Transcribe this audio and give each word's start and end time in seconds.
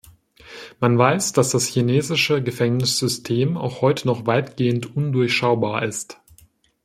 Man 0.79 0.97
weiß, 0.97 1.31
dass 1.33 1.51
das 1.51 1.67
chinesische 1.67 2.41
Gefängnissystem 2.41 3.55
auch 3.55 3.81
heute 3.81 4.07
noch 4.07 4.25
weitgehend 4.25 4.95
undurchschaubar 4.97 5.83
ist. 5.83 6.19